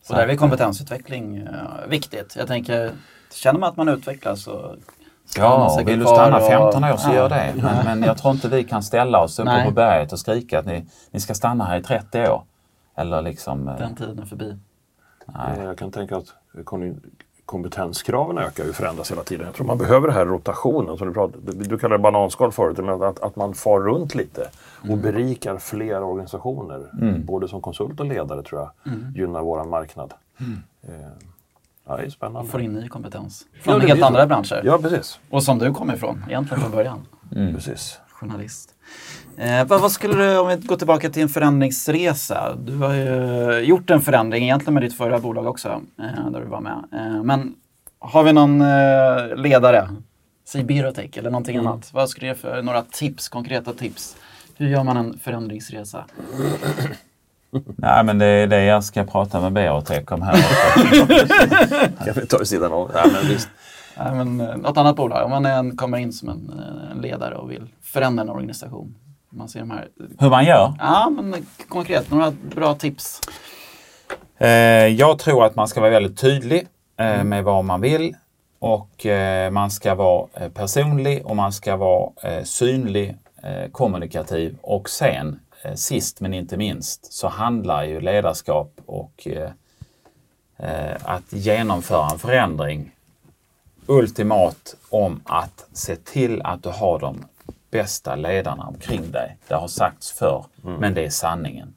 [0.09, 2.35] Och där är kompetensutveckling eh, viktigt.
[2.37, 2.91] Jag tänker,
[3.33, 4.75] känner man att man utvecklas så
[5.37, 7.15] Ja, vill du stanna och- 15 år så Ja.
[7.15, 7.53] gör det.
[7.55, 10.65] Men, men jag tror inte vi kan ställa oss uppe på berget och skrika att
[10.65, 12.43] ni, ni ska stanna här i 30 år.
[12.95, 13.65] Eller liksom...
[13.65, 14.57] Den tiden är förbi.
[15.25, 15.59] nej.
[15.63, 16.25] Jag kan tänka att
[17.49, 19.45] kompetenskraven ökar och förändras hela tiden.
[19.45, 20.97] Jag tror man behöver den här rotationen.
[20.97, 24.49] Som du, pratade, du kallade det bananskal förut, men att, att man far runt lite
[24.89, 26.89] och berikar fler organisationer.
[27.25, 30.13] Både som konsult och ledare tror jag gynnar vår marknad.
[30.81, 30.93] Eh,
[31.87, 32.49] ja, det är spännande.
[32.49, 33.45] Får in ny kompetens.
[33.53, 34.61] Ja, Från det helt andra branscher.
[34.63, 35.19] Ja, precis.
[35.29, 36.99] Och som du kommer ifrån, egentligen från början.
[37.55, 37.99] precis.
[38.19, 38.75] Journalist.
[39.37, 42.55] Eh, vad, vad skulle du, om vi går tillbaka till en förändringsresa.
[42.55, 46.45] Du har ju gjort en förändring egentligen med ditt förra bolag också, eh, där du
[46.45, 46.83] var med.
[46.93, 47.55] Eh, men
[47.99, 49.89] har vi någon eh, ledare,
[50.47, 51.89] säg Birotech eller någonting annat.
[51.93, 54.15] Vad skulle du ge för några tips, konkreta tips?
[54.57, 56.05] Hur gör man en förändringsresa?
[57.75, 60.35] nej, men det är det jag ska prata med Berotech om här.
[62.05, 62.91] Kan vi ta i sidan av?
[62.93, 63.49] Ja, men visst.
[64.03, 67.01] Men, eh, något annat bolag, om man är en, kommer in som en, eh, en
[67.01, 68.95] ledare och vill förändra en organisation.
[69.29, 69.87] Man ser de här,
[70.19, 70.73] Hur man gör?
[70.79, 73.21] ja men konkret, några bra tips.
[74.37, 74.49] Eh,
[74.87, 78.15] jag tror att man ska vara väldigt tydlig eh, med vad man vill.
[78.59, 82.11] Och eh, man ska vara eh, personlig och man ska vara
[82.43, 83.17] synlig,
[83.71, 84.57] kommunikativ.
[84.61, 85.39] Och sen,
[85.75, 89.27] sist men inte minst, så handlar ju ledarskap och
[91.03, 92.91] att genomföra en förändring
[93.89, 97.25] ultimat om att se till att du har de
[97.71, 99.37] bästa ledarna omkring dig.
[99.47, 101.73] Det har sagts förr, men det är sanningen.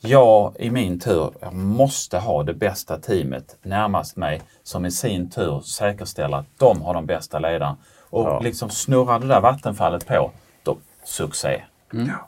[0.00, 5.30] Jag i min tur jag måste ha det bästa teamet närmast mig som i sin
[5.30, 7.76] tur säkerställer att de har de bästa ledarna.
[8.10, 8.40] Och Ja.
[8.40, 10.30] liksom snurrar det där vattenfallet på,
[10.62, 11.62] då succé.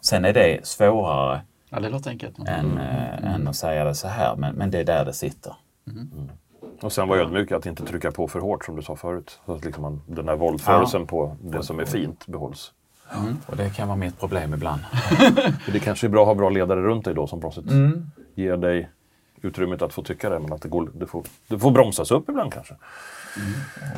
[0.01, 1.41] Sen är det svårare
[1.71, 2.39] Ja, det låter enkelt.
[2.39, 5.55] än, eh, än att säga det så här, men, men det är där det sitter.
[6.83, 9.41] Och sen var ödmjuk att inte trycka på för hårt som du sa förut.
[9.47, 12.73] Så att liksom man, den här våldförelsen på det som är fint behålls.
[13.47, 14.81] Och det kan vara mitt problem ibland.
[15.73, 17.65] Det kanske är bra att ha bra ledare runt dig då som på något sätt
[18.35, 18.91] ger dig
[19.43, 20.39] utrymmet att få tycka det.
[20.41, 22.75] Men att det, går, det, får, det får bromsas upp ibland kanske.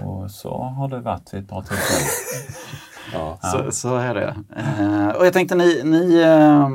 [0.05, 2.09] Och så har det varit vid ett par tillfällen.
[3.12, 3.38] Ja.
[3.42, 4.35] Så, så är det.
[4.57, 6.68] Eh, och jag tänkte ni, ni, eh,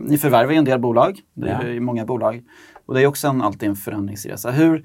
[0.00, 1.20] ni förvärvar ju en del bolag.
[1.34, 1.80] Det är Ja.
[1.80, 2.42] många bolag.
[2.86, 4.50] Och det är också en, alltid en förändringsresa.
[4.50, 4.84] Hur,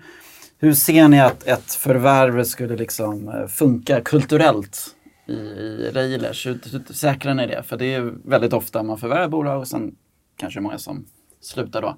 [0.64, 4.96] hur ser ni att ett förvärv skulle liksom eh, funka kulturellt
[5.26, 6.46] i, i Reilers?
[6.46, 7.64] Hur, hur säkrar ni det?
[7.64, 9.96] För det är väldigt ofta man förvärvar bolag och sen
[10.38, 11.06] kanske många som
[11.42, 11.96] slutar då.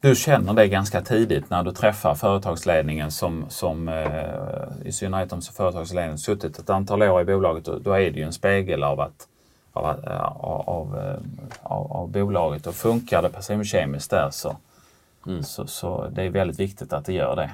[0.00, 5.42] Du känner det ganska tidigt när du träffar företagsledningen som, som eh, i synnerhet om
[5.42, 7.64] företagsledningen suttit ett antal år i bolaget.
[7.64, 9.28] Då, är det ju en spegel av, att,
[9.72, 11.16] av, eh, av, av, eh,
[11.62, 12.66] av, av bolaget.
[12.66, 14.56] Och funkar det personkemiskt där så,
[15.42, 17.50] så, så det är väldigt viktigt att det gör det.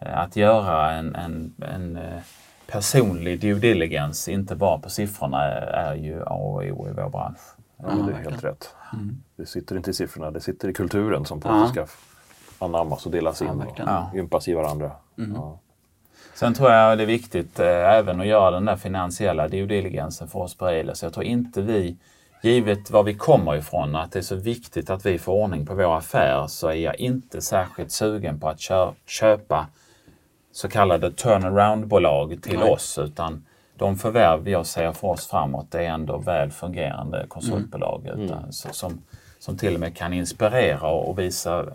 [0.00, 2.20] Eh, Att göra en, en, en eh,
[2.66, 7.08] personlig due diligence, inte bara på siffrorna, är, är ju A och O i vår
[7.10, 7.38] bransch.
[7.76, 8.22] Ja, det är verkligen.
[8.32, 8.70] helt rätt.
[9.36, 11.66] Det sitter inte i siffrorna, det sitter i kulturen som på Ja.
[11.66, 11.86] ska
[12.58, 13.78] anammas och delas in Ja, och.
[13.78, 14.10] Ja.
[14.14, 14.90] ympas i varandra.
[15.14, 15.58] Ja.
[16.34, 20.28] Sen tror jag det är viktigt eh, även att göra den där finansiella due diligensen
[20.28, 21.02] för oss på Eilers.
[21.02, 21.96] Jag tror inte vi,
[22.44, 25.74] givet var vi kommer ifrån, att det är så viktigt att vi får ordning på
[25.74, 29.66] vår affär så är jag inte särskilt sugen på att kö- köpa
[30.52, 32.70] så kallade turnaround-bolag till Nej.
[32.70, 32.98] oss.
[32.98, 33.44] Utan
[33.78, 38.68] de förvärv jag ser för oss framåt det är ändå väl fungerande konsultbolag utan, så,
[38.72, 39.02] som,
[39.38, 41.66] som till och med kan inspirera och, visa, eh,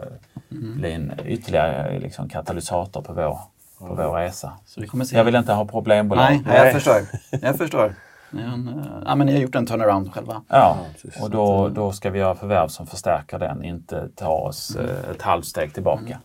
[0.50, 3.40] bli en ytterligare eh, liksom, katalysator på vår,
[3.80, 4.52] på vår resa.
[4.66, 5.18] Så vi kommer se.
[5.18, 6.24] Jag vill inte ha problembolag.
[6.30, 7.02] Nej, nej, jag förstår.
[7.42, 7.94] Jag förstår.
[8.32, 10.42] En, eh, ja, men ni har gjort en turnaround själva.
[10.48, 10.78] Ja,
[11.22, 15.22] och då, då ska vi göra förvärv som förstärker den, inte ta oss eh, ett
[15.22, 16.20] halvt steg tillbaka.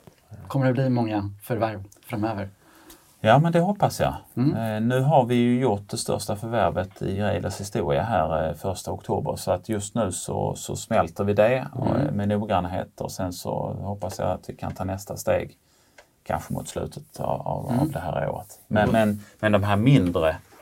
[0.49, 2.49] Kommer det bli många förvärv framöver?
[3.27, 4.15] Ja, men det hoppas jag.
[4.37, 8.93] Eh, nu har vi ju gjort det största förvärvet i Railers historia här eh, första
[8.93, 13.13] oktober så att just nu så, så smälter vi det och, eh, med noggrannhet och
[13.13, 15.57] sen så hoppas jag att vi kan ta nästa steg
[16.23, 18.61] kanske mot slutet av, av, av det här året.
[18.69, 20.54] Men, men, men de här mindre eh, eh,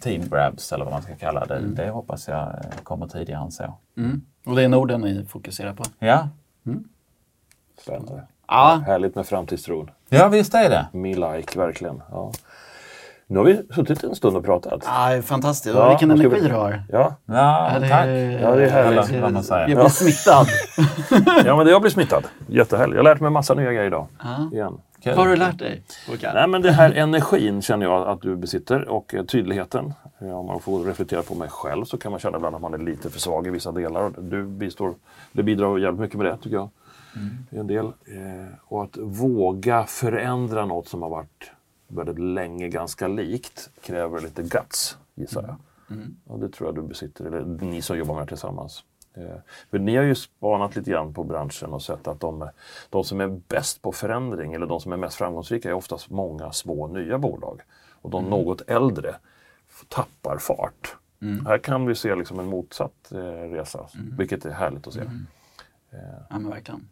[0.00, 3.50] team grabs eller vad man ska kalla det, det hoppas jag eh, kommer tidigare än
[3.50, 3.74] så.
[3.96, 4.22] Mm.
[4.46, 5.84] Och det är Norden ni fokuserar på?
[5.98, 6.28] Ja,
[7.82, 8.22] Spännande.
[8.48, 8.82] Ja.
[8.86, 9.90] Härligt med framtidstron.
[10.08, 10.86] ja visst är det.
[10.98, 12.02] Me like, verkligen.
[12.10, 12.32] Ja.
[13.26, 14.82] Nu har vi suttit en stund och pratat.
[14.86, 15.74] Ah, fantastiskt.
[15.74, 16.82] Ja, Vilken energi vi- du har.
[16.88, 18.06] Ja, Ja, Ja, det- tack.
[18.06, 19.08] Ja, det är härligt.
[19.10, 19.68] Eller vad man säger.
[19.68, 20.46] Jag blir smittad.
[21.46, 22.24] ja men jag blir smittad.
[22.48, 22.94] Jättehärligt.
[22.96, 24.06] Jag har lärt mig massa nya grejer idag.
[24.24, 24.50] Ja.
[24.52, 24.78] Igen.
[25.04, 25.82] Vad har du lärt dig?
[26.08, 26.34] Håkan?
[26.34, 29.94] Nej, men det här energin känner jag att du besitter och eh, tydligheten.
[30.20, 32.74] Eh, Om man får reflektera på mig själv så kan man känna ibland att man
[32.74, 34.12] är lite för svag i vissa delar.
[34.18, 34.94] Du bistår,
[35.32, 36.70] det bidrar jävligt mycket med det tycker jag.
[37.50, 37.84] Det är en del.
[37.86, 41.50] Eh, och att våga förändra något som har varit
[41.88, 45.56] väldigt länge ganska likt kräver lite guts, gissar jag.
[46.26, 48.84] Och det tror jag du besitter, eller ni som jobbar med det tillsammans.
[49.14, 49.36] Eh,
[49.70, 52.48] För ni har ju spanat lite grann på branschen och sett att de,
[52.90, 56.52] de som är bäst på förändring eller de som är mest framgångsrika är oftast många
[56.52, 57.60] små nya bolag.
[58.02, 59.14] Och de något äldre
[59.88, 60.96] tappar fart.
[61.46, 63.18] Här kan vi se liksom en motsatt eh,
[63.50, 63.86] resa,
[64.18, 65.00] vilket är härligt att se.
[66.30, 66.88] Ja, men verkligen.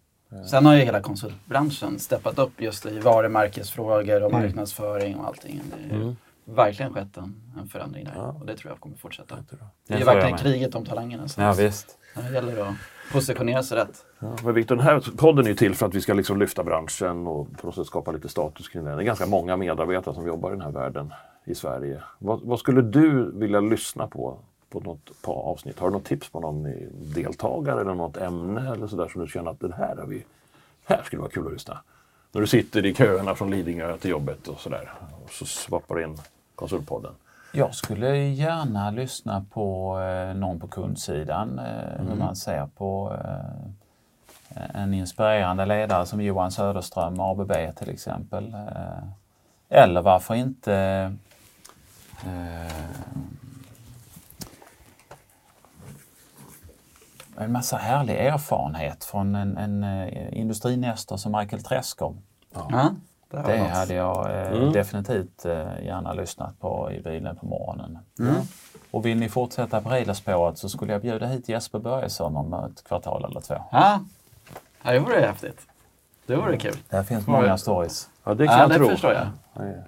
[0.51, 5.61] Sen har ju hela konsultbranschen steppat upp just i varumärkesfrågor och marknadsföring och allting.
[5.91, 9.35] Ju verkligen skett en, en förändring där och det tror jag kommer fortsätta.
[9.35, 11.29] Det är Det jag verkligen kriget om talangerna.
[11.29, 11.99] Så Ja, visst.
[12.15, 12.75] Det gäller att
[13.13, 14.05] positionera sig rätt.
[14.19, 16.65] Ja, men Victor, den här podden är ju till för att vi ska liksom lyfta
[16.65, 18.97] branschen och på något sätt skapa lite status kring den.
[18.97, 21.13] Det är ganska många medarbetare som jobbar i den här världen
[21.45, 22.03] i Sverige.
[22.19, 24.39] Vad, vad skulle du vilja lyssna på
[24.71, 25.79] på något på avsnitt?
[25.79, 26.73] Har du något tips på någon
[27.15, 30.25] deltagare eller något ämne eller sådär som du känner att det här, har vi,
[30.85, 31.79] här skulle vara kul att lyssna?
[32.33, 34.93] När du sitter i köerna från Lidingö till jobbet och sådär
[35.25, 36.19] och så svappar du in
[36.55, 37.13] konsultpodden.
[37.53, 44.83] Jag skulle gärna lyssna på eh, någon på kundsidan, eh, hur man ser på eh,
[44.83, 48.55] en inspirerande ledare som Johan Söderström, ABB till exempel.
[48.55, 49.03] Eh,
[49.69, 50.75] eller varför inte
[52.25, 52.73] eh,
[57.37, 59.85] en massa härlig erfarenhet från en, en
[60.33, 62.17] industrinäster som Michael Träskov.
[62.55, 62.95] Ja,
[63.31, 65.53] det har Det hade jag eh, definitivt eh,
[65.85, 67.99] gärna lyssnat på i bilen på morgonen.
[68.91, 72.85] Och vill ni fortsätta på Riddarspåret så skulle jag bjuda hit Jesper Börjesson om ett
[72.85, 73.55] kvartal eller två.
[73.73, 74.01] Ja,
[74.83, 75.67] ja det vore häftigt.
[76.27, 76.77] Det vore kul.
[76.89, 78.09] Där finns många stories.
[78.25, 78.89] Ja, det kan Ja, jag det tro.
[78.89, 79.27] förstår jag.
[79.57, 79.83] Nej.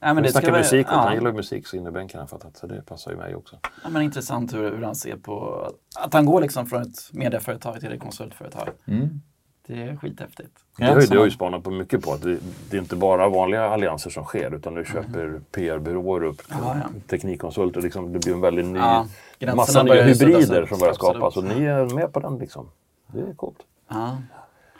[0.00, 0.98] Ja, men Vi det ska snackar vara- musik och ja.
[0.98, 2.56] han gillar musik så innebänken har jag fattat.
[2.56, 3.56] Så det passar ju mig också.
[3.82, 7.80] Ja, men intressant hur, hur han ser på att han går liksom från ett medieföretag
[7.80, 8.68] till ett konsultföretag.
[8.86, 9.20] Mm.
[9.66, 10.50] Det är skithäftigt.
[10.78, 11.10] Det har, ju, Ensam.
[11.14, 12.38] det har ju spanat på mycket på att det,
[12.70, 16.88] det är inte bara vanliga allianser som sker utan nu köper PR-byråer upp Ja, ja.
[17.10, 17.80] teknikkonsulter.
[17.82, 21.64] Liksom, det blir en väldigt ny, Ja, massa nya hybrider som börjar skapas och ni
[21.64, 22.38] är med på den.
[22.38, 22.70] Liksom.
[23.06, 23.58] Det är coolt.
[23.88, 24.16] Ja,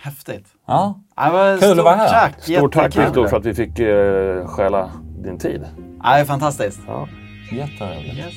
[0.00, 0.46] häftigt.
[0.66, 2.08] Ja, Ja, Kul att stort vara här.
[2.08, 2.96] Tack, Stort tack.
[2.96, 5.66] Viktor för att vi fick eh, stjäla din tid.
[6.02, 6.80] Ja, det är fantastiskt.
[6.86, 7.08] Ja.
[7.52, 8.14] jätteroligt.
[8.14, 8.34] Yes.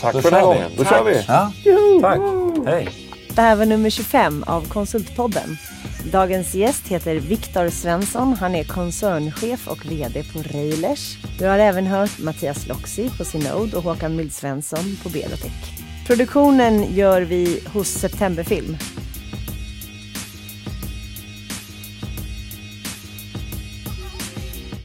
[0.00, 0.70] Tack Då för den här gången.
[0.78, 1.24] Då kör vi!
[1.28, 1.52] Ja,
[2.02, 2.20] tack.
[2.66, 2.88] Hej.
[3.34, 5.56] Det här var nummer 25 av Konsultpodden.
[6.04, 8.32] Dagens gäst heter Viktor Svensson.
[8.32, 11.16] Han är koncernchef och VD på Railers.
[11.38, 15.80] Du har även hört Mattias Loxi på Synode och Håkan Mild Svensson på Berotech.
[16.06, 18.76] Produktionen gör vi hos Septemberfilm.